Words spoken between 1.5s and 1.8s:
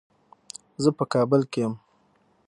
کې یم.